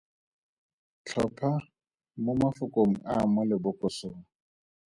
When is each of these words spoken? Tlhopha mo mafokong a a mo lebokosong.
Tlhopha 1.05 1.49
mo 2.23 2.31
mafokong 2.41 2.95
a 3.11 3.13
a 3.23 3.27
mo 3.33 3.41
lebokosong. 3.49 4.19